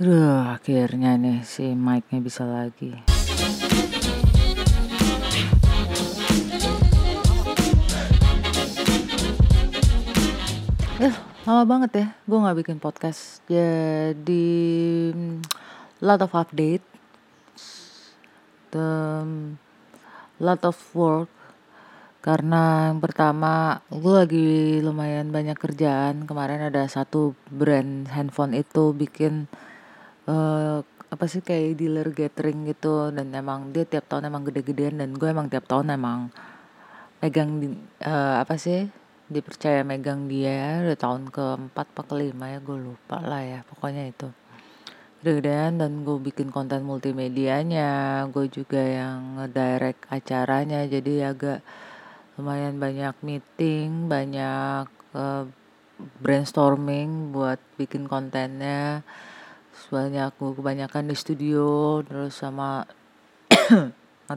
[0.00, 2.96] Duh, akhirnya nih si mic-nya bisa lagi.
[11.04, 13.44] Eh, lama banget ya gue nggak bikin podcast.
[13.44, 14.48] Jadi
[15.12, 15.44] mm,
[16.00, 16.86] lot of update,
[18.72, 18.88] the
[20.40, 21.28] lot of work.
[22.24, 24.48] Karena yang pertama gue lagi
[24.80, 26.24] lumayan banyak kerjaan.
[26.24, 29.44] Kemarin ada satu brand handphone itu bikin
[30.30, 30.78] eh
[31.10, 35.26] apa sih kayak dealer gathering gitu dan emang dia tiap tahun emang gede-gedean dan gue
[35.26, 36.30] emang tiap tahun emang
[37.18, 37.68] megang di,
[37.98, 38.86] eh, apa sih
[39.26, 44.30] dipercaya megang dia udah tahun keempat apa kelima ya gue lupa lah ya pokoknya itu.
[45.20, 51.58] Gede-gedean dan gue bikin konten multimedianya gue juga yang ngedirect acaranya jadi agak
[52.38, 54.86] lumayan banyak meeting banyak
[55.18, 55.44] eh,
[56.22, 59.02] brainstorming buat bikin kontennya
[59.88, 62.84] banyak gue kebanyakan di studio terus sama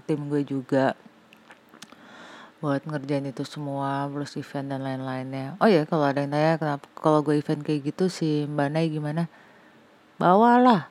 [0.07, 0.95] tim gue juga
[2.63, 5.59] buat ngerjain itu semua terus event dan lain-lainnya.
[5.59, 8.87] Oh ya kalau ada yang tanya kenapa kalau gue event kayak gitu si mbak Nay
[8.87, 9.27] gimana?
[10.15, 10.87] Bawalah.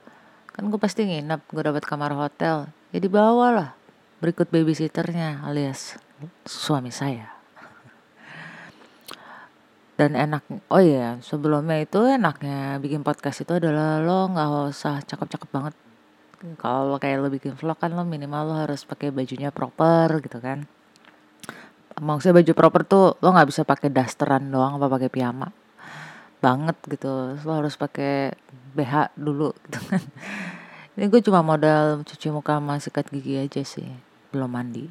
[0.53, 2.69] Kan gue pasti nginep gue dapat kamar hotel.
[2.93, 3.73] Jadi bawalah
[4.23, 5.99] berikut babysitternya alias
[6.47, 7.42] suami saya
[10.03, 15.49] dan enak oh iya sebelumnya itu enaknya bikin podcast itu adalah lo nggak usah cakep-cakep
[15.55, 15.75] banget.
[16.59, 20.67] Kalau kayak lo bikin vlog kan lo minimal lo harus pakai bajunya proper gitu kan.
[22.03, 25.55] Maksudnya baju proper tuh lo nggak bisa pakai dasteran doang apa pakai piyama.
[26.43, 28.35] Banget gitu lo harus pakai
[28.75, 30.03] BH dulu gitu kan.
[30.99, 33.87] Ini gue cuma modal cuci muka sama sikat gigi aja sih
[34.35, 34.91] belum mandi.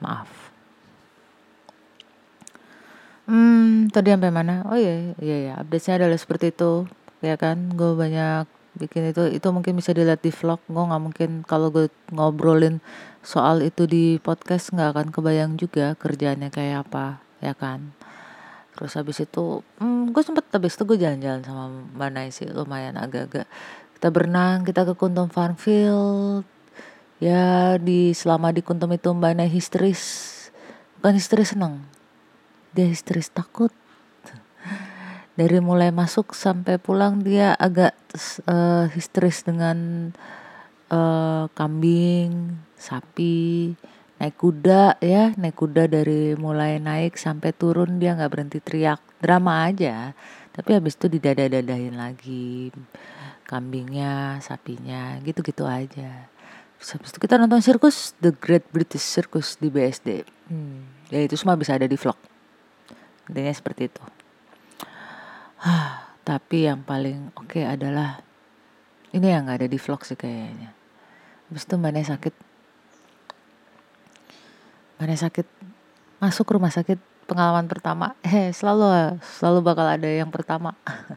[0.00, 0.41] Maaf
[3.32, 4.60] Hmm, tadi sampai mana?
[4.68, 6.84] Oh iya, iya ya, update-nya adalah seperti itu.
[7.24, 8.44] Ya kan, gue banyak
[8.76, 9.24] bikin itu.
[9.32, 10.60] Itu mungkin bisa dilihat di vlog.
[10.68, 12.84] Gue nggak mungkin kalau gue ngobrolin
[13.24, 17.96] soal itu di podcast nggak akan kebayang juga kerjaannya kayak apa, ya kan.
[18.76, 21.64] Terus habis itu, hmm, gue sempet habis itu gue jalan-jalan sama
[21.96, 23.48] Mbak Nai sih, lumayan agak-agak.
[23.96, 26.44] Kita berenang, kita ke Kuntum Farmfield.
[27.16, 30.28] Ya, di selama di Kuntum itu Mbak Nai histeris.
[31.00, 31.80] Bukan histeris seneng,
[32.72, 33.72] dia histeris takut
[35.32, 37.96] dari mulai masuk sampai pulang dia agak
[38.44, 40.10] uh, histeris dengan
[40.92, 43.72] uh, kambing, sapi,
[44.20, 49.64] naik kuda ya, naik kuda dari mulai naik sampai turun dia nggak berhenti teriak, drama
[49.72, 50.12] aja.
[50.52, 52.68] Tapi habis itu didada-dadahin lagi
[53.48, 56.28] kambingnya, sapinya, gitu-gitu aja.
[56.76, 60.28] Habis itu kita nonton sirkus The Great British Circus di BSD.
[60.52, 61.08] Hmm.
[61.08, 62.31] Ya itu semua bisa ada di vlog
[63.32, 64.02] intinya seperti itu.
[66.22, 68.22] Tapi yang paling oke okay adalah
[69.16, 70.70] ini yang nggak ada di vlog sih kayaknya.
[71.48, 72.34] Habis itu mana sakit.
[75.00, 75.46] Mana sakit
[76.22, 78.14] masuk rumah sakit pengalaman pertama.
[78.28, 80.76] Eh selalu selalu bakal ada yang pertama.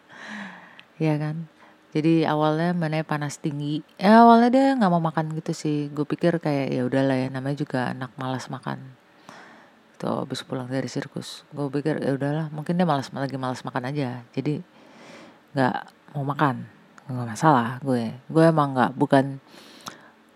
[0.96, 1.52] Ya kan?
[1.92, 3.84] Jadi awalnya mana panas tinggi.
[4.00, 5.92] Ya awalnya dia nggak mau makan gitu sih.
[5.92, 8.80] Gue pikir kayak ya udahlah ya namanya juga anak malas makan
[10.06, 11.42] gitu, habis pulang dari sirkus.
[11.50, 14.22] Gue pikir ya udahlah mungkin dia malas lagi malas makan aja.
[14.38, 14.62] Jadi
[15.58, 15.78] nggak
[16.14, 16.62] mau makan.
[17.10, 18.14] Nggak masalah gue.
[18.30, 19.42] Gue emang nggak bukan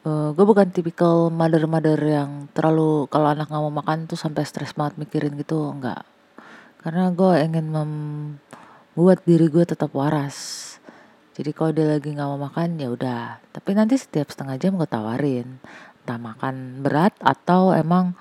[0.10, 4.74] uh, gue bukan tipikal mother-mother yang terlalu kalau anak nggak mau makan tuh sampai stres
[4.74, 6.02] banget mikirin gitu nggak.
[6.82, 10.66] Karena gue ingin membuat diri gue tetap waras.
[11.38, 13.38] Jadi kalau dia lagi nggak mau makan ya udah.
[13.54, 15.62] Tapi nanti setiap setengah jam gue tawarin.
[16.04, 18.18] Entah makan berat atau emang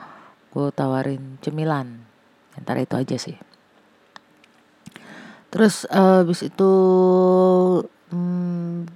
[0.58, 2.02] gue tawarin cemilan.
[2.58, 3.38] Antara itu aja sih.
[5.54, 6.72] Terus uh, habis itu
[8.10, 8.90] hmm,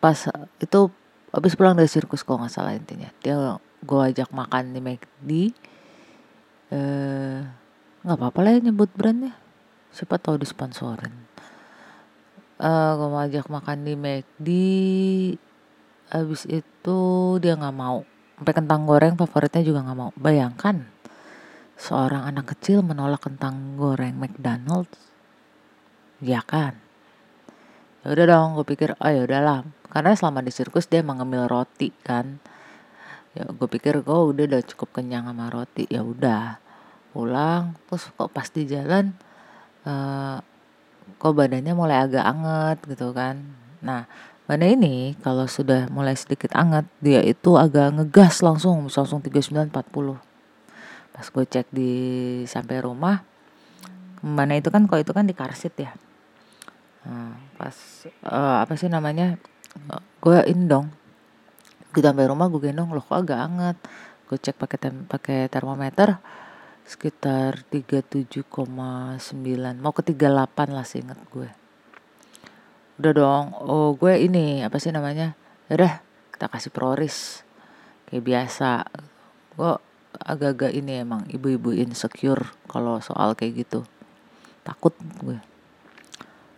[0.00, 0.16] pas
[0.56, 0.80] itu
[1.30, 3.12] habis pulang dari sirkus kok nggak salah intinya.
[3.20, 5.30] Dia gue ajak makan di McD
[6.72, 7.38] eh
[8.02, 9.36] nggak apa-apa lah ya nyebut brandnya.
[9.92, 11.12] Siapa tahu disponsorin.
[12.56, 14.48] Uh, eh, gue mau ajak makan di McD
[16.08, 17.00] habis itu
[17.42, 18.06] dia nggak mau
[18.36, 20.12] sampai kentang goreng favoritnya juga nggak mau.
[20.14, 20.84] Bayangkan
[21.76, 24.96] seorang anak kecil menolak kentang goreng McDonald's.
[26.20, 26.76] Ya kan?
[28.04, 29.64] Ya udah dong gue pikir oh ya udahlah.
[29.88, 32.40] Karena selama di sirkus dia emang ngemil roti kan.
[33.32, 35.88] Ya gue pikir kok oh, udah udah cukup kenyang sama roti.
[35.88, 36.60] Ya udah
[37.16, 37.76] pulang.
[37.88, 39.16] Terus kok pas di jalan
[39.88, 40.40] uh,
[41.16, 43.40] kok badannya mulai agak anget gitu kan.
[43.80, 44.04] Nah
[44.46, 49.74] Mana ini kalau sudah mulai sedikit anget dia itu agak ngegas langsung langsung 39 40.
[51.10, 51.92] Pas gue cek di
[52.46, 53.26] sampai rumah
[54.22, 55.92] mana itu kan kok itu kan di karsit ya.
[57.06, 57.74] Nah, pas
[58.26, 59.38] uh, apa sih namanya
[60.22, 60.90] gue ini dong
[61.94, 63.76] kita sampai rumah gue gendong loh kok agak anget
[64.26, 66.18] gue cek pakai tem pakai termometer
[66.86, 68.46] sekitar 37,9
[69.82, 71.48] mau ke 38 lah inget gue
[72.96, 73.44] udah dong.
[73.60, 75.36] Oh gue ini apa sih namanya?
[75.68, 76.00] Udah
[76.32, 77.44] kita kasih proris
[78.08, 78.84] kayak biasa.
[79.56, 79.76] Gue
[80.16, 83.84] agak-agak ini emang ibu-ibu insecure kalau soal kayak gitu.
[84.64, 85.38] Takut gue.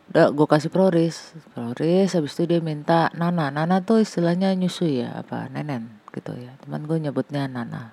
[0.09, 3.51] Udah gue kasih proris proris habis itu dia minta nana.
[3.51, 6.55] Nana tuh istilahnya nyusui ya apa nenen gitu ya.
[6.63, 7.93] Teman gue nyebutnya nana.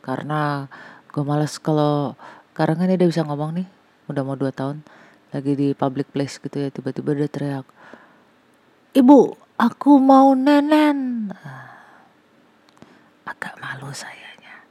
[0.00, 0.68] Karena
[1.12, 2.18] gue males kalau
[2.54, 3.68] karena kan dia bisa ngomong nih
[4.10, 4.84] udah mau dua tahun
[5.34, 7.66] lagi di public place gitu ya tiba-tiba dia teriak
[8.94, 11.30] ibu aku mau nenen.
[13.24, 14.62] Agak malu sayanya.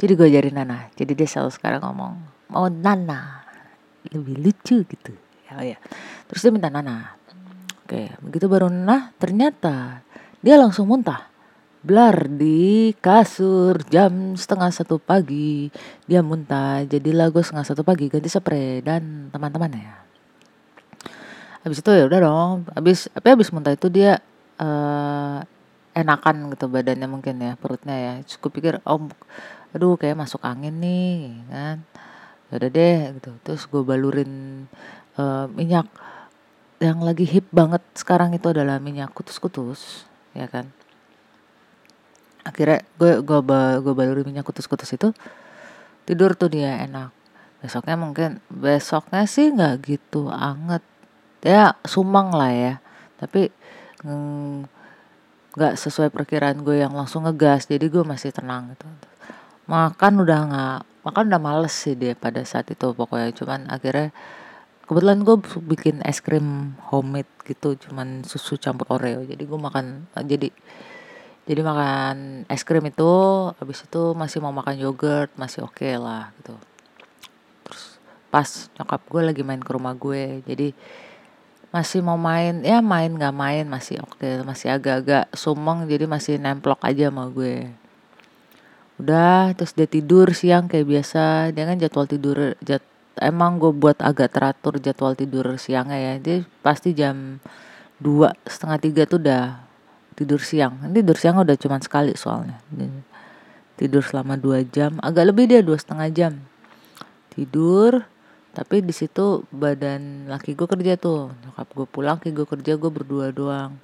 [0.00, 0.90] Jadi gue jadi nana.
[0.98, 2.12] Jadi dia selalu sekarang ngomong
[2.50, 3.46] mau nana.
[4.10, 5.12] Lebih lucu gitu.
[5.50, 5.78] Ya, ya.
[6.30, 7.18] terus dia minta Nana.
[7.84, 9.98] Oke begitu baru Nana ternyata
[10.40, 11.29] dia langsung muntah
[11.80, 15.72] blar di kasur jam setengah satu pagi.
[16.04, 20.10] Dia muntah jadi lagu setengah satu pagi ganti spray dan teman-temannya
[21.60, 24.16] habis itu ya udah dong habis apa habis muntah itu dia
[24.56, 25.44] uh,
[25.92, 28.14] enakan gitu badannya mungkin ya perutnya ya.
[28.24, 29.10] Cukup pikir oh
[29.74, 31.76] aduh kayak masuk angin nih kan.
[32.50, 33.30] Ya udah deh gitu.
[33.44, 34.64] Terus gue balurin
[35.20, 35.86] uh, minyak.
[36.80, 40.72] Yang lagi hip banget sekarang itu adalah minyak kutus-kutus ya kan
[42.44, 43.38] akhirnya gue gue
[43.84, 45.12] gue balurin minyak kutus-kutus itu.
[46.08, 47.12] Tidur tuh dia enak.
[47.60, 50.80] Besoknya mungkin besoknya sih nggak gitu anget.
[51.44, 52.74] Ya sumang lah ya.
[53.20, 53.52] Tapi
[54.04, 54.64] mm,
[55.56, 57.68] nggak mm, sesuai perkiraan gue yang langsung ngegas.
[57.68, 58.88] Jadi gue masih tenang gitu.
[59.68, 63.30] Makan udah nggak makan udah males sih dia pada saat itu pokoknya.
[63.36, 64.08] Cuman akhirnya
[64.88, 65.36] kebetulan gue
[65.68, 67.76] bikin es krim homemade gitu.
[67.76, 69.20] Cuman susu campur oreo.
[69.20, 70.48] Jadi gue makan jadi
[71.50, 73.10] jadi makan es krim itu
[73.58, 76.54] habis itu masih mau makan yogurt masih oke okay lah gitu.
[77.66, 77.98] Terus
[78.30, 78.46] pas
[78.78, 80.70] nyokap gue lagi main ke rumah gue jadi
[81.74, 86.38] masih mau main ya main nggak main masih oke okay, masih agak-agak sumeng jadi masih
[86.38, 87.66] nemplok aja sama gue.
[89.02, 91.50] Udah terus dia tidur siang kayak biasa.
[91.50, 92.84] Dia kan jadwal tidur jad,
[93.18, 96.14] emang gue buat agak teratur jadwal tidur siangnya ya.
[96.22, 97.42] Dia pasti jam
[97.98, 99.69] dua setengah tiga tuh udah
[100.20, 100.76] tidur siang.
[100.92, 102.60] Tidur siang udah cuma sekali soalnya.
[103.80, 106.32] Tidur selama dua jam agak lebih dia dua setengah jam.
[107.32, 108.04] Tidur
[108.52, 111.32] tapi di situ badan laki gue kerja tuh.
[111.32, 113.80] Nyokap gue pulang ke gue kerja gue berdua doang.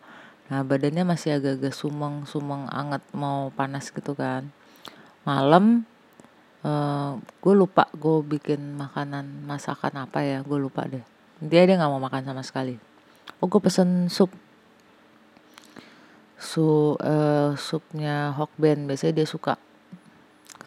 [0.53, 4.53] Nah badannya masih agak-agak sumeng sumeng anget mau panas gitu kan.
[5.25, 5.89] Malam
[6.61, 11.03] uh, eh, gue lupa gue bikin makanan masakan apa ya gue lupa deh.
[11.41, 12.77] Dia dia nggak mau makan sama sekali.
[13.41, 14.29] Oh gue pesen sup
[16.37, 19.57] su uh, supnya hokben biasanya dia suka.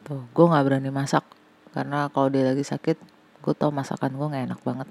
[0.02, 0.26] Gitu.
[0.34, 1.26] Gue nggak berani masak
[1.70, 2.98] karena kalau dia lagi sakit
[3.40, 4.88] gue tau masakan gue nggak enak banget.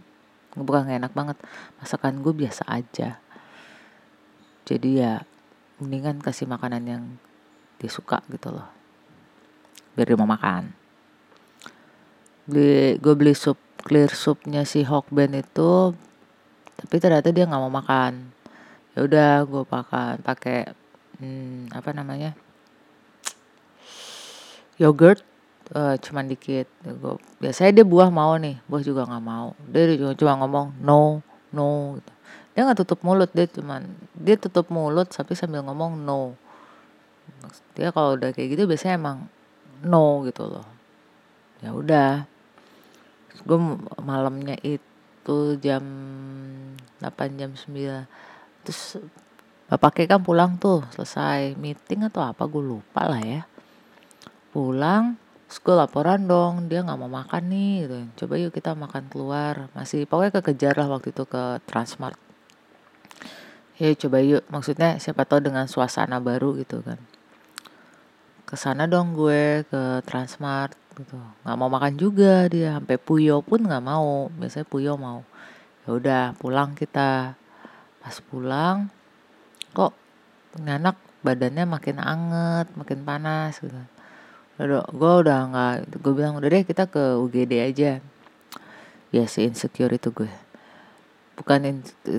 [0.55, 1.37] Bukan nggak enak banget
[1.83, 3.19] masakan gue biasa aja.
[4.65, 5.23] Jadi ya
[5.83, 7.03] mendingan kasih makanan yang
[7.79, 8.67] dia suka gitu loh.
[9.99, 10.71] Biar dia mau makan.
[12.47, 15.95] Beli gue beli sup clear supnya si Hawkben itu
[16.79, 18.31] tapi ternyata dia nggak mau makan
[18.99, 20.75] ya udah gue makan pakai
[21.23, 22.35] hmm, apa namanya
[24.75, 25.23] yogurt
[25.75, 26.67] uh, cuman dikit.
[26.83, 29.53] Gue biasanya dia buah mau nih buah juga nggak mau.
[29.71, 31.21] Dia cuma, cuma ngomong no
[31.55, 32.13] no gitu.
[32.53, 33.87] dia nggak tutup mulut dia cuman
[34.19, 36.35] dia tutup mulut tapi sambil ngomong no.
[37.79, 39.19] Dia kalau udah kayak gitu biasanya emang
[39.87, 40.67] no gitu loh.
[41.63, 42.27] Ya udah.
[43.47, 43.59] Gue
[44.03, 45.85] malamnya itu jam
[46.99, 48.28] 8 jam 9
[48.69, 49.01] terus
[49.73, 53.43] bapaknya kan pulang tuh selesai meeting atau apa gue lupa lah ya.
[54.53, 55.17] Pulang
[55.49, 57.97] terus gue laporan dong dia nggak mau makan nih gitu.
[58.25, 59.73] Coba yuk kita makan keluar.
[59.73, 62.21] Masih pokoknya kekejar lah waktu itu ke Transmart.
[63.81, 64.45] Ya coba yuk.
[64.53, 67.01] Maksudnya siapa tahu dengan suasana baru gitu kan.
[68.45, 71.17] Ke sana dong gue ke Transmart gitu.
[71.49, 74.29] Nggak mau makan juga dia sampai Puyo pun nggak mau.
[74.37, 75.25] Biasanya Puyo mau.
[75.89, 77.33] Ya udah pulang kita
[77.99, 78.89] pas pulang
[79.75, 79.93] kok
[80.59, 83.75] anak badannya makin anget makin panas gitu.
[84.59, 88.03] Udah gue udah nggak gue bilang udah deh kita ke UGD aja.
[89.15, 90.31] Ya si insecure itu gue.
[91.39, 91.77] Bukan in,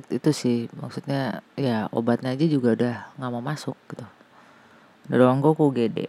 [0.07, 4.07] itu sih maksudnya ya obatnya aja juga udah nggak mau masuk gitu.
[5.12, 6.00] Udah doang gue ke UGD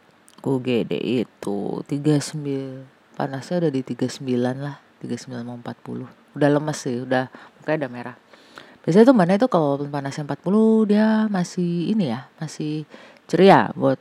[0.40, 4.24] UGD itu 39 panasnya udah di 39
[4.56, 7.28] lah 39 mau 40 udah lemes sih udah
[7.60, 8.16] mukanya udah merah
[8.84, 12.88] biasanya tuh mbaknya itu kalau panasnya 40 dia masih ini ya masih
[13.28, 14.00] ceria buat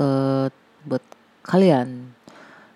[0.00, 0.48] uh,
[0.88, 1.04] buat
[1.44, 2.16] kalian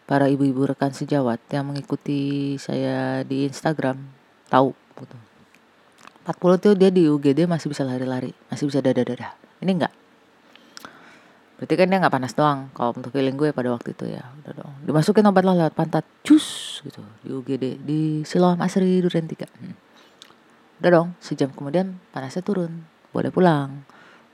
[0.05, 3.97] para ibu-ibu rekan sejawat yang mengikuti saya di Instagram
[4.53, 5.17] tahu gitu.
[6.29, 9.35] 40 tuh dia di UGD masih bisa lari-lari masih bisa dada-dada.
[9.65, 9.95] Ini enggak
[11.63, 14.53] berarti kan dia nggak panas doang kalau untuk feeling gue pada waktu itu ya udah
[14.53, 14.75] dong.
[14.83, 16.99] Dimasukin obat lah lewat pantat cus gitu.
[17.23, 19.92] Di UGD di Siloam Asri Duren 3 hmm.
[20.83, 22.83] Udah dong sejam kemudian panasnya turun.
[23.15, 23.87] Boleh pulang.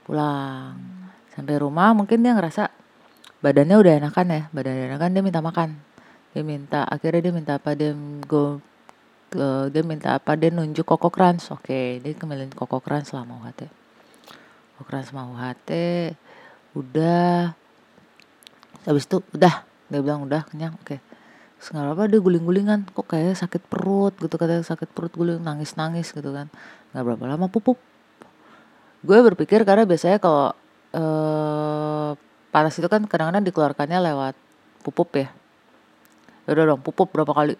[0.09, 0.81] Pulang.
[1.37, 2.73] Sampai rumah mungkin dia ngerasa
[3.45, 4.43] badannya udah enakan ya.
[4.49, 5.76] Badannya enakan dia minta makan.
[6.33, 7.93] Dia minta akhirnya dia minta apa dia
[8.25, 8.64] go
[9.37, 11.52] uh, dia minta apa dia nunjuk koko crunch.
[11.52, 13.69] Oke okay, dia kembali koko crunch lah mau hati.
[14.73, 16.17] Koko crunch mau hati.
[16.73, 17.52] Udah.
[18.88, 19.69] Habis itu udah.
[19.93, 20.81] Dia bilang udah kenyang.
[20.81, 20.97] Oke.
[20.97, 21.07] okay.
[21.58, 26.30] Terus apa dia guling-gulingan kok kayak sakit perut gitu katanya sakit perut guling nangis-nangis gitu
[26.30, 26.46] kan.
[26.94, 27.78] Nggak berapa lama pupuk
[29.02, 30.50] gue berpikir karena biasanya kalau
[30.94, 32.10] uh,
[32.50, 34.34] panas itu kan kadang-kadang dikeluarkannya lewat
[34.82, 35.28] pupuk ya.
[36.46, 37.54] ya udah dong pupuk berapa kali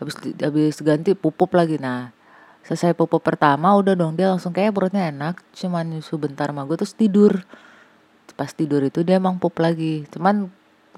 [0.00, 1.78] habis habis ganti pupuk lagi.
[1.78, 2.10] Nah
[2.62, 6.76] selesai pupuk pertama udah dong dia langsung kayak perutnya enak cuman nyusu bentar sama gue
[6.78, 7.42] terus tidur.
[8.32, 10.08] Pas tidur itu dia emang pup lagi.
[10.10, 10.48] Cuman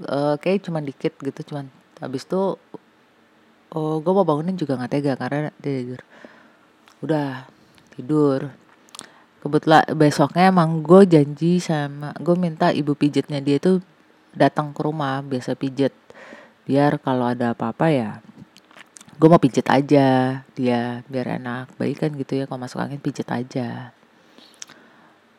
[0.03, 1.71] uh, kayak cuman dikit gitu cuman
[2.03, 2.59] habis itu
[3.75, 6.01] oh gue mau bangunin juga nggak tega karena tidur.
[7.03, 7.47] Udah
[7.95, 8.41] tidur.
[9.45, 13.85] Kebetulan besoknya emang gue janji sama gue minta ibu pijitnya dia tuh
[14.33, 15.95] datang ke rumah biasa pijet
[16.65, 18.11] biar kalau ada apa-apa ya
[19.15, 23.29] gue mau pijet aja dia biar enak baik kan gitu ya kalau masuk angin pijet
[23.31, 23.95] aja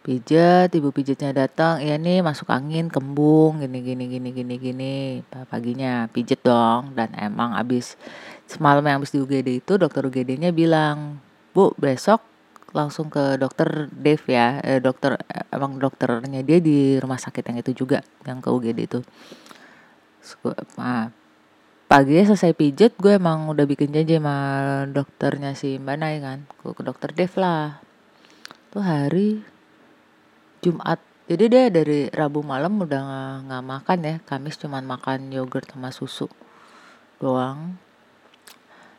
[0.05, 4.95] pijet ibu pijetnya datang ya nih masuk angin kembung gini gini gini gini gini.
[5.25, 6.93] Paginya pijet dong.
[6.93, 7.97] Dan emang abis
[8.45, 11.17] semalam yang abis di UGD itu dokter UGD-nya bilang
[11.57, 12.21] bu besok
[12.77, 14.61] langsung ke dokter Dev ya.
[14.61, 15.17] Eh, dokter
[15.49, 18.99] emang dokternya dia di rumah sakit yang itu juga yang ke UGD itu.
[21.85, 24.37] Pagi selesai pijet gue emang udah bikin janji sama
[24.89, 27.81] dokternya si Mbak Nay kan gue ke dokter Dev lah.
[28.69, 29.54] Tuh hari
[30.65, 30.97] Jumat.
[31.29, 33.01] Jadi dia dari Rabu malam udah
[33.45, 34.15] nggak makan ya.
[34.25, 36.25] Kamis cuman makan yogurt sama susu
[37.21, 37.77] doang.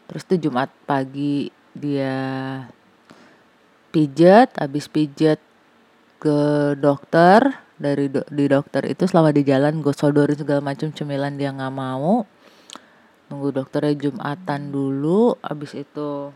[0.06, 2.14] Terus tuh Jumat pagi dia
[3.90, 5.42] pijat habis pijat
[6.22, 6.38] ke
[6.78, 7.66] dokter.
[7.76, 11.74] Dari do, di dokter itu selama di jalan gue sodorin segala macam cemilan dia nggak
[11.76, 12.24] mau.
[13.28, 16.32] Nunggu dokternya jumatan dulu habis itu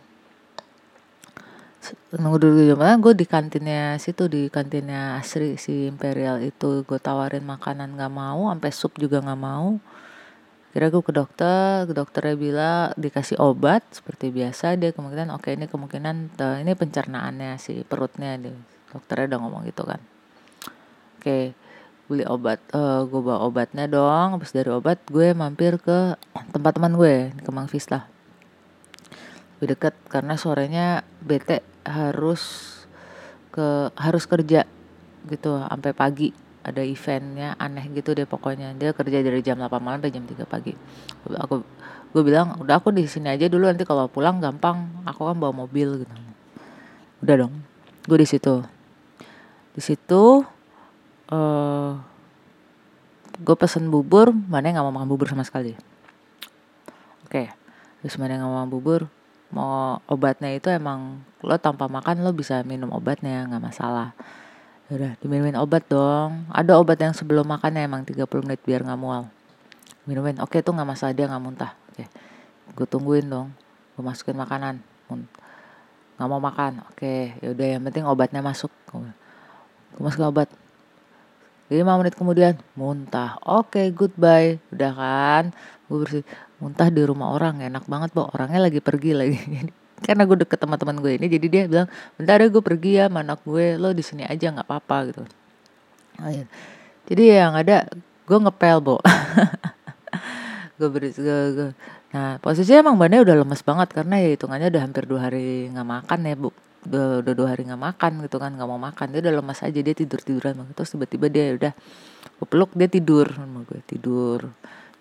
[2.13, 6.85] nunggu dulu jumatan gue di kantinnya situ di kantinnya Asri si Imperial itu.
[6.85, 9.81] Gue tawarin makanan nggak mau sampai sup juga nggak mau.
[10.71, 15.59] Kira gue ke dokter ke dokternya bilang dikasih obat seperti biasa dia kemungkinan oke okay,
[15.59, 18.55] ini kemungkinan uh, ini pencernaannya si perutnya dia
[18.95, 20.01] dokternya udah ngomong gitu kan.
[21.19, 21.45] Oke okay,
[22.07, 24.39] beli obat uh, gue bawa obatnya dong.
[24.39, 26.15] Habis dari obat gue mampir ke
[26.55, 28.20] tempat teman gue di Kemang Vista
[29.61, 32.73] lebih deket karena sorenya bete harus
[33.53, 34.65] ke harus kerja
[35.29, 36.33] gitu sampai pagi
[36.65, 38.73] ada eventnya aneh gitu deh pokoknya.
[38.73, 40.73] Dia kerja dari jam 8 malam sampai jam 3 pagi.
[41.29, 41.61] Aku
[42.17, 45.53] gue bilang udah aku di sini aja dulu nanti kalau pulang gampang aku kan bawa
[45.53, 46.15] mobil gitu.
[47.21, 47.61] Udah dong
[48.09, 48.65] gue di situ.
[49.77, 50.41] Di situ
[51.29, 51.93] uh,
[53.41, 55.77] gue pesen bubur mana yang nggak mau makan bubur sama sekali.
[57.29, 57.47] Oke okay.
[58.01, 59.01] terus mana yang nggak mau makan bubur
[59.51, 64.15] mau obatnya itu emang lo tanpa makan lo bisa minum obatnya nggak masalah.
[64.91, 66.47] Udah diminumin obat dong.
[66.51, 69.31] Ada obat yang sebelum makannya emang 30 menit biar nggak mual.
[70.07, 70.39] Minumin.
[70.43, 71.73] Oke tuh nggak masalah dia nggak muntah.
[71.91, 72.07] Oke
[72.71, 73.51] gue tungguin dong.
[73.99, 74.79] Gue masukin makanan.
[76.19, 76.87] Nggak mau makan.
[76.91, 78.71] Oke yaudah yang penting obatnya masuk.
[78.91, 80.51] Gue masukin obat
[81.71, 83.39] lima menit kemudian muntah.
[83.47, 84.59] Oke goodbye.
[84.75, 85.45] Udah kan?
[85.87, 86.25] Gue bersih
[86.59, 87.63] muntah di rumah orang.
[87.63, 89.39] Enak banget bu orangnya lagi pergi lagi.
[90.05, 93.05] Karena gue deket sama teman gue ini jadi dia bilang bentar ya gue pergi ya
[93.07, 93.79] sama anak gue.
[93.79, 95.23] Lo di sini aja nggak apa-apa gitu.
[97.07, 97.87] Jadi yang ada
[98.27, 98.99] gue ngepel bo.
[100.81, 101.71] Gue beri gue, gue.
[102.09, 105.85] nah posisinya emang bannya udah lemes banget karena ya hitungannya udah hampir dua hari nggak
[105.85, 106.51] makan ya bu
[106.89, 109.13] udah, dua hari nggak makan gitu kan nggak mau makan.
[109.13, 111.73] Dia udah lemas aja dia tidur tiduran terus tiba-tiba dia udah
[112.41, 114.49] gue peluk dia tidur sama gue tidur.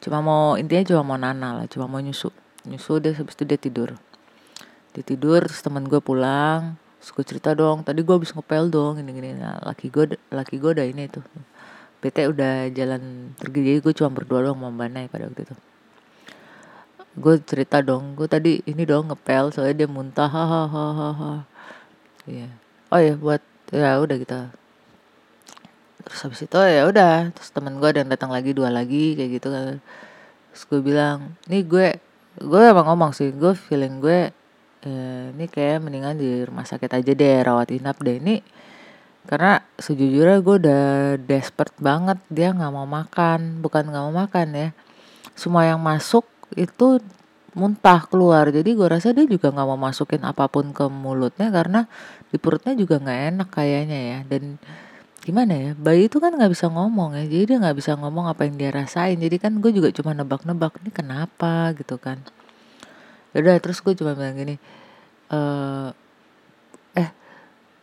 [0.04, 2.32] Cuma mau intinya cuma mau nana lah cuma mau nyusu.
[2.68, 3.96] Nyusu dia habis itu dia tidur.
[4.92, 6.76] Dia tidur terus teman gue pulang.
[7.00, 9.30] Terus gue cerita dong tadi gue habis ngepel dong gini gini.
[9.40, 11.24] Nah laki gue laki gue udah ini tuh.
[12.00, 15.56] PT udah jalan pergi jadi gue cuma berdua dong sama Mbak pada waktu itu.
[17.20, 21.44] Gue cerita dong gue tadi ini dong ngepel soalnya dia muntah hahaha
[22.30, 22.50] iya.
[22.94, 23.42] Oh ya buat
[23.74, 24.40] ya udah kita
[26.00, 29.32] terus habis itu ya udah terus temen gue ada yang datang lagi dua lagi kayak
[29.42, 29.78] gitu kan.
[30.54, 31.18] Terus gue bilang
[31.50, 31.88] nih gue
[32.40, 34.32] gue emang ngomong sih gue feeling gue
[34.86, 38.18] eh, ini kayak mendingan di rumah sakit aja deh rawat inap deh.
[38.22, 38.42] Ini
[39.28, 40.86] karena sejujurnya gue udah
[41.22, 43.62] desperate banget dia nggak mau makan.
[43.62, 44.70] Bukan nggak mau makan ya
[45.40, 46.28] semua yang masuk
[46.60, 47.00] itu
[47.58, 48.50] muntah keluar.
[48.50, 51.90] Jadi gue rasa dia juga nggak mau masukin apa pun ke mulutnya karena
[52.30, 54.20] di perutnya juga nggak enak kayaknya ya.
[54.28, 54.58] Dan
[55.20, 57.24] gimana ya bayi itu kan nggak bisa ngomong ya.
[57.26, 59.18] Jadi dia nggak bisa ngomong apa yang dia rasain.
[59.18, 61.74] Jadi kan gue juga cuma nebak-nebak ini kenapa?
[61.78, 62.22] gitu kan.
[63.34, 64.56] Udah terus gue cuma bilang gini
[65.30, 65.90] eh
[66.98, 67.10] eh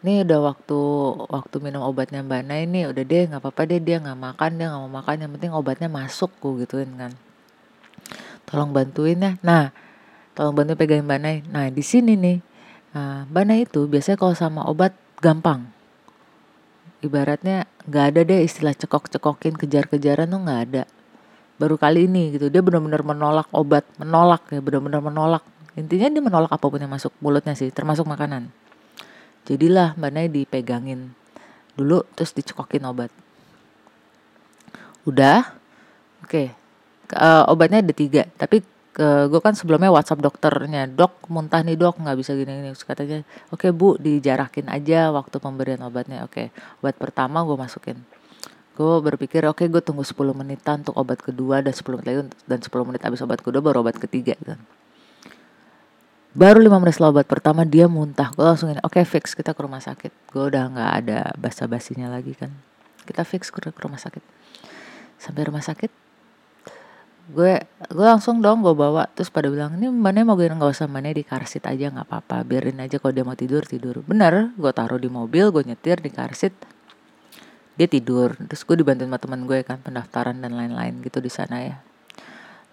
[0.03, 0.79] ini udah waktu
[1.31, 4.67] waktu minum obatnya mbak Nay ini udah deh nggak apa-apa deh dia nggak makan dia
[4.71, 5.17] nggak mau makan.
[5.27, 7.15] Yang penting obatnya masuk gue gituin kan
[8.47, 9.33] tolong bantuin ya.
[9.43, 9.75] Nah
[10.33, 11.37] tolong bantuin pegangin mbak Nay.
[11.51, 12.39] Nah di sini nih
[12.95, 15.69] nah, mbak Nay itu biasanya kalau sama obat gampang.
[17.05, 20.83] Ibaratnya nggak ada deh istilah cekok-cekokin kejar-kejaran tuh nggak ada.
[21.61, 25.45] Baru kali ini gitu dia benar-benar menolak obat menolak ya benar-benar menolak.
[25.77, 28.49] Intinya dia menolak apa pun yang masuk mulutnya sih termasuk makanan.
[29.45, 31.13] Jadilah mbak Nay dipegangin
[31.77, 33.13] dulu terus dicekokin obat.
[35.07, 35.55] Udah?
[36.25, 36.66] Oke.
[37.15, 38.65] Uh, obatnya ada tiga tapi
[38.97, 42.73] ke gue kan sebelumnya WhatsApp dokternya dok muntah nih dok nggak bisa gini gini.
[42.73, 46.25] Katanya oke okay, bu dijarakin aja waktu pemberian obatnya.
[46.25, 46.81] Oke okay.
[46.81, 48.01] obat pertama gue masukin.
[48.73, 52.21] Gue berpikir oke okay, gue tunggu 10 menitan untuk obat kedua dan 10 menit lagi
[52.49, 54.33] dan 10 menit habis obat kedua baru obat ketiga.
[54.41, 54.65] Kan
[56.33, 58.33] baru 5 menit setelah obat pertama dia muntah.
[58.33, 60.33] Gue langsung oke okay, fix kita ke rumah sakit.
[60.33, 62.49] Gue udah nggak ada basa basinya lagi kan.
[63.05, 64.25] Kita fix ke rumah sakit.
[65.21, 66.06] Sampai rumah sakit
[67.27, 67.59] gue
[67.91, 69.11] gue langsung dong gue bawa.
[69.11, 72.47] Terus pada bilang ini mana mau gue nggak usah mana di karsit aja nggak apa-apa.
[72.47, 74.03] Biarin aja kalau dia mau tidur tidur.
[74.07, 76.55] Bener gue taruh di mobil gue nyetir di karsit
[77.75, 78.39] dia tidur.
[78.39, 81.77] Terus gue dibantuin sama teman gue kan pendaftaran dan lain-lain gitu di sana ya.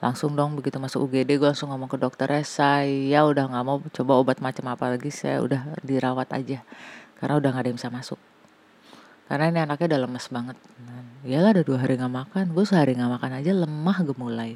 [0.04, 4.12] Langsung dong begitu masuk UGD gue langsung ngomong ke dokternya saya udah nggak mau coba
[4.20, 6.62] obat macam apa lagi saya udah dirawat aja.
[7.18, 8.20] Karena udah nggak ada yang bisa masuk.
[9.32, 10.58] Karena ini anaknya udah lemes banget
[11.24, 12.46] iyalah ada dua hari nggak makan.
[12.52, 14.52] Gue sehari nggak makan aja lemah gue mulai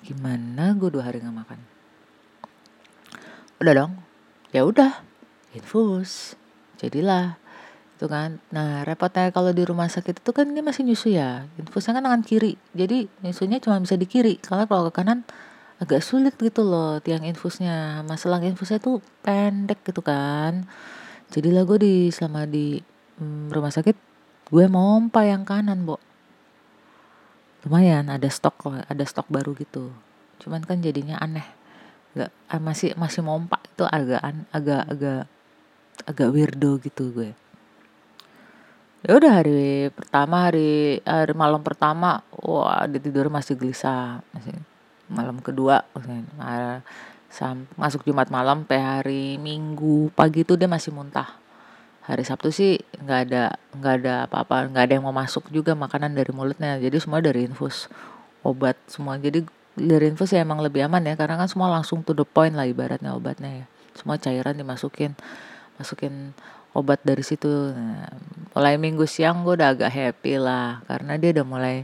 [0.00, 1.58] gimana gue dua hari nggak makan?
[3.60, 3.92] Udah dong.
[4.50, 5.04] Ya udah.
[5.52, 6.34] Infus.
[6.80, 7.36] Jadilah.
[8.00, 8.40] Itu kan.
[8.48, 11.44] Nah repotnya kalau di rumah sakit itu kan ini masih nyusu ya.
[11.60, 12.56] Infusnya kan tangan kiri.
[12.72, 14.40] Jadi nyusunya cuma bisa di kiri.
[14.40, 15.28] Karena kalau ke kanan
[15.80, 18.00] agak sulit gitu loh tiang infusnya.
[18.08, 20.64] Masalah infusnya tuh pendek gitu kan.
[21.28, 22.80] Jadilah gue di selama di
[23.20, 24.09] hmm, rumah sakit
[24.50, 26.02] gue mompa yang kanan bo.
[27.62, 29.94] Lumayan ada stok ada stok baru gitu.
[30.42, 31.46] Cuman kan jadinya aneh.
[32.18, 35.22] Nggak ah, masih masih mompa itu agak agak agak
[36.04, 37.30] agak weirdo gitu gue.
[39.00, 44.52] Ya udah hari pertama hari hari malam pertama wah di tidur masih gelisah masih
[45.08, 45.88] malam kedua
[47.80, 51.39] masuk Jumat malam sampai hari Minggu pagi itu dia masih muntah
[52.04, 53.42] hari Sabtu sih nggak ada
[53.76, 56.80] nggak ada apa-apa nggak ada yang mau masuk juga makanan dari mulutnya.
[56.80, 57.90] Jadi semua dari infus.
[58.40, 59.20] Obat semua.
[59.20, 59.44] Jadi
[59.76, 62.64] dari infus ya emang lebih aman ya karena kan semua langsung to the point lah
[62.64, 63.66] ibaratnya obatnya ya.
[63.94, 65.12] Semua cairan dimasukin
[65.76, 66.32] masukin
[66.72, 67.48] obat dari situ.
[67.48, 68.08] Nah,
[68.56, 71.76] mulai minggu siang gue udah agak happy lah karena dia udah mulai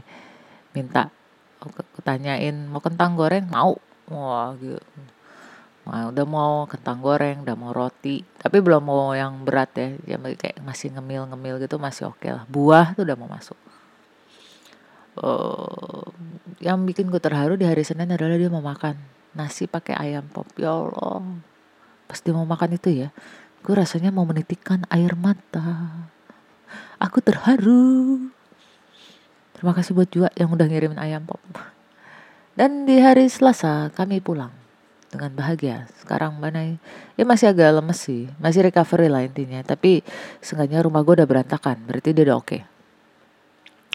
[0.73, 1.09] minta
[2.05, 3.45] tanyain mau kentang goreng?
[3.49, 3.77] Mau.
[4.07, 4.79] Wah gitu
[5.87, 9.87] Nah, udah mau kentang goreng, udah mau roti, tapi belum mau yang berat ya.
[10.03, 12.43] Ya kayak masih ngemil-ngemil gitu masih oke okay lah.
[12.51, 13.55] Buah tuh udah mau masuk.
[15.17, 16.03] Uh,
[16.59, 18.99] yang bikin gue terharu di hari Senin adalah dia mau makan
[19.31, 20.45] nasi pakai ayam pop.
[20.59, 21.23] Ya Allah.
[22.11, 23.09] Pas dia mau makan itu ya,
[23.63, 26.03] gue rasanya mau menitikkan air mata.
[26.99, 28.27] Aku terharu.
[29.55, 31.39] Terima kasih buat juga yang udah ngirimin ayam pop.
[32.59, 34.66] Dan di hari Selasa kami pulang
[35.07, 35.87] dengan bahagia.
[35.99, 36.77] Sekarang mana
[37.15, 39.63] ya masih agak lemes sih, masih recovery lah intinya.
[39.63, 40.03] Tapi
[40.43, 42.47] seenggaknya rumah gue udah berantakan, berarti dia udah oke.
[42.47, 42.61] Okay.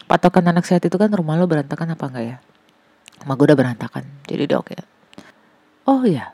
[0.03, 2.37] Patokan anak sehat itu kan rumah lo berantakan apa enggak ya?
[3.23, 4.67] Rumah gue udah berantakan, jadi udah oke.
[4.73, 4.79] Okay.
[5.83, 6.31] Oh ya,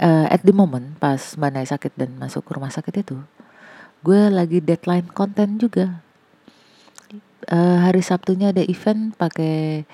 [0.00, 3.16] uh, at the moment pas Mbak sakit dan masuk ke rumah sakit itu,
[4.04, 6.04] gue lagi deadline konten juga.
[7.44, 9.84] Uh, hari Sabtunya ada event pakai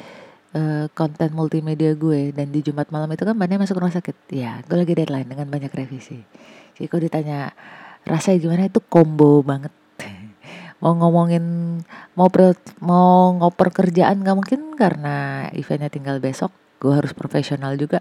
[0.54, 2.34] uh, konten multimedia gue.
[2.34, 4.16] Dan di Jumat malam itu kan banyak masuk rumah sakit.
[4.34, 6.18] Ya gue lagi deadline dengan banyak revisi.
[6.78, 7.38] Jadi kalau ditanya
[8.06, 8.66] rasanya gimana?
[8.66, 9.72] Itu combo banget.
[10.82, 11.44] Mau ngomongin
[12.16, 18.00] mau pre, mau ngoper kerjaan gak mungkin karena eventnya tinggal besok gue harus profesional juga.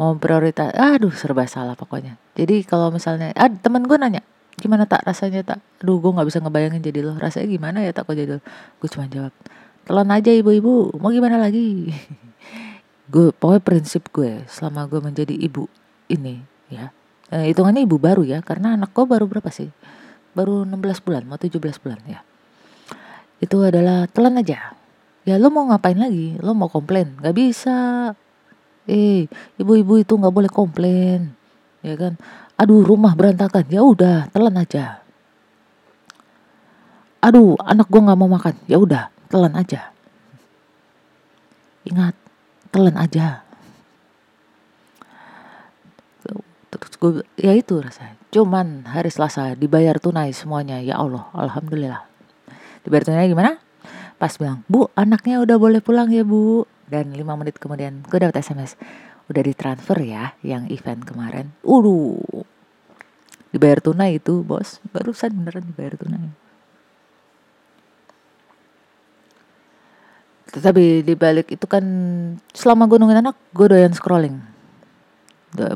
[0.00, 2.16] Mau prioritas aduh serba salah pokoknya.
[2.38, 4.24] Jadi kalau misalnya ah, temen gue nanya
[4.58, 5.04] gimana tak?
[5.06, 5.58] Rasanya tak?
[5.84, 7.14] Aduh gue nggak bisa ngebayangin jadi lo.
[7.20, 8.42] Rasanya gimana ya tak kok jadi lo?
[8.80, 9.32] Gue cuma jawab
[9.88, 10.92] telan aja ibu-ibu.
[11.00, 11.88] Mau gimana lagi?
[13.12, 15.64] Gue pokoknya prinsip gue selama gue menjadi ibu
[16.12, 16.92] ini ya.
[17.32, 19.72] Eh, hitungannya ibu baru ya karena anak gue baru berapa sih?
[20.36, 22.20] Baru 16 bulan mau 17 bulan ya.
[23.40, 24.76] Itu adalah telan aja.
[25.24, 26.36] Ya lo mau ngapain lagi?
[26.44, 27.16] Lo mau komplain?
[27.16, 28.12] Nggak bisa.
[28.84, 29.24] Eh
[29.56, 31.32] ibu-ibu itu nggak boleh komplain
[31.80, 32.20] ya kan?
[32.60, 33.64] Aduh rumah berantakan.
[33.72, 35.00] Ya udah telan aja.
[37.24, 38.52] Aduh anak gue nggak mau makan.
[38.68, 39.92] Ya udah telan aja.
[41.84, 42.16] Ingat
[42.72, 43.44] telan aja.
[46.68, 48.16] Terus gue ya itu rasanya.
[48.28, 52.04] Cuman hari Selasa dibayar tunai semuanya ya Allah alhamdulillah.
[52.84, 53.56] Dibayar tunai gimana?
[54.20, 56.68] Pas bilang bu anaknya udah boleh pulang ya bu.
[56.88, 58.76] Dan lima menit kemudian gue dapet SMS
[59.28, 61.56] udah ditransfer ya yang event kemarin.
[61.64, 62.20] Ulu
[63.48, 64.80] dibayar tunai itu bos.
[64.92, 66.47] Barusan beneran dibayar tunai
[70.48, 71.84] tetapi dibalik itu kan
[72.56, 74.40] selama gue nungguin anak gue doyan scrolling.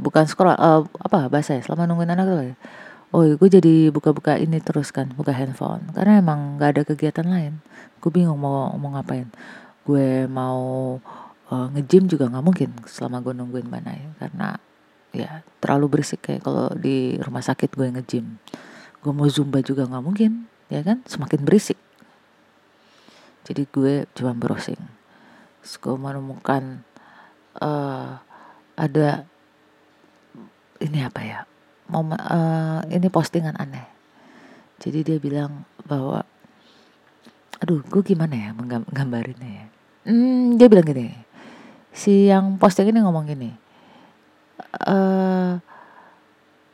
[0.00, 1.62] Bukan scroll uh, apa bahasa ya?
[1.64, 2.40] Selama nungguin anak tuh
[3.12, 5.84] oh gue jadi buka-buka ini terus kan buka handphone.
[5.92, 7.60] Karena emang gak ada kegiatan lain.
[8.00, 9.28] Gue bingung mau mau ngapain.
[9.84, 10.96] Gue mau
[11.52, 14.48] uh, nge-gym juga nggak mungkin selama gue nungguin mana ya karena
[15.12, 15.30] ya
[15.60, 18.40] terlalu berisik kayak kalau di rumah sakit gue nge-gym.
[19.04, 21.04] Gue mau zumba juga nggak mungkin ya kan?
[21.04, 21.76] Semakin berisik
[23.42, 24.78] jadi gue cuma browsing.
[25.62, 26.82] Terus gue menemukan
[27.62, 28.18] uh,
[28.74, 29.26] ada
[30.82, 31.40] ini apa ya
[31.86, 33.86] mau uh, ini postingan aneh.
[34.82, 36.26] Jadi dia bilang bahwa
[37.62, 39.66] aduh gue gimana ya menggambarinnya ya?
[40.02, 41.32] Hmm, dia bilang gini
[41.92, 43.52] si yang posting ini ngomong gini
[44.88, 45.60] uh,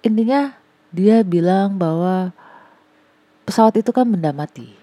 [0.07, 0.54] intinya
[0.94, 2.31] dia bilang bahwa
[3.42, 4.77] pesawat itu kan benda mati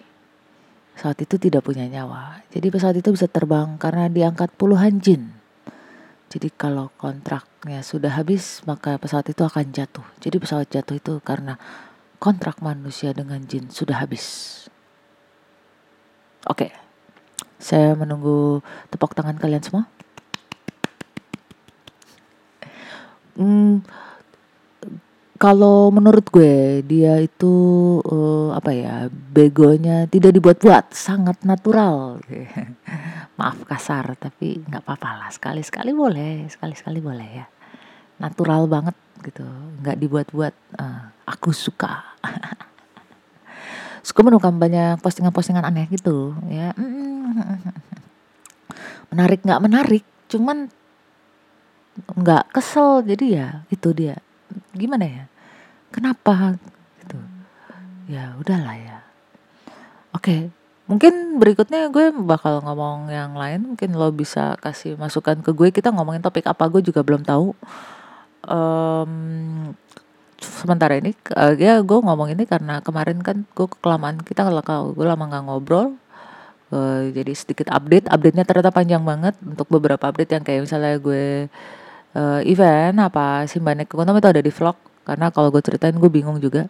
[0.95, 2.41] pesawat itu tidak punya nyawa.
[2.49, 5.35] Jadi pesawat itu bisa terbang karena diangkat puluhan jin.
[6.31, 10.07] Jadi kalau kontraknya sudah habis maka pesawat itu akan jatuh.
[10.23, 11.59] Jadi pesawat jatuh itu karena
[12.17, 14.65] kontrak manusia dengan jin sudah habis.
[16.47, 16.71] Oke,
[17.59, 19.83] saya menunggu tepuk tangan kalian semua.
[23.35, 23.83] Hmm,
[25.45, 27.53] kalau menurut gue dia itu
[28.01, 32.17] uh, apa ya begonya tidak dibuat-buat sangat natural.
[33.37, 35.29] Maaf kasar tapi nggak apa-apa lah.
[35.29, 37.45] Sekali-sekali boleh sekali-sekali boleh ya.
[38.17, 39.45] Natural banget gitu
[39.85, 40.53] nggak dibuat-buat.
[40.81, 42.01] Uh, aku suka.
[44.05, 46.73] Suka menemukan banyak postingan-postingan aneh gitu ya.
[49.13, 50.73] Menarik nggak menarik cuman
[52.17, 54.17] nggak kesel jadi ya itu dia.
[54.73, 55.25] Gimana ya
[55.95, 56.59] kenapa?
[56.99, 57.17] Gitu.
[58.11, 58.99] Ya udahlah ya.
[60.11, 60.51] Oke
[60.85, 63.75] mungkin berikutnya gue bakal ngomong yang lain.
[63.75, 65.69] Mungkin lo bisa kasih masukan ke gue.
[65.73, 67.53] Kita ngomongin topik apa gue juga belum tahu.
[68.45, 69.73] Um,
[70.37, 75.05] sementara ini uh, ya gue ngomong ini karena kemarin kan gue kelamaan kita kalau gue
[75.05, 75.97] lama nggak ngobrol.
[76.73, 78.09] Uh, jadi sedikit update.
[78.09, 81.49] Update nya ternyata panjang banget untuk beberapa update yang kayak misalnya gue
[82.13, 86.41] uh, event apa banyak keuntungan itu ada di vlog karena kalau gue ceritain gue bingung
[86.41, 86.67] juga.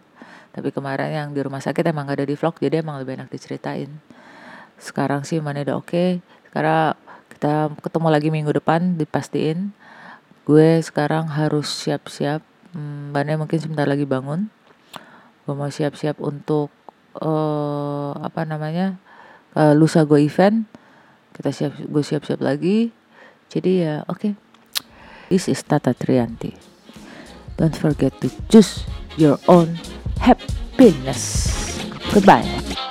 [0.51, 3.31] Tapi kemarin yang di rumah sakit emang gak ada di vlog jadi emang lebih enak
[3.31, 3.91] diceritain.
[4.79, 5.89] Sekarang sih mana udah oke.
[5.89, 6.09] Okay.
[6.51, 6.95] sekarang
[7.31, 9.75] kita ketemu lagi minggu depan dipastiin.
[10.47, 12.39] Gue sekarang harus siap-siap.
[12.71, 14.47] Hmm, Bane mungkin sebentar lagi bangun.
[15.43, 16.71] Gue mau siap-siap untuk
[17.19, 18.95] uh, apa namanya
[19.59, 20.63] uh, lusa gue event.
[21.35, 22.95] Kita siap gue siap-siap lagi.
[23.51, 24.19] Jadi ya oke.
[24.19, 24.33] Okay.
[25.27, 26.74] this is Tata Trianti
[27.57, 28.83] don't forget to choose
[29.17, 29.79] your own
[30.19, 31.79] happiness.
[32.13, 32.84] Goodbye